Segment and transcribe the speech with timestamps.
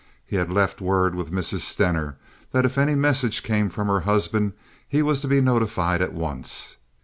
[0.25, 1.59] He had left word with Mrs.
[1.59, 2.17] Stener
[2.53, 4.53] that if any message came from her husband
[4.87, 6.77] he was to be notified at once.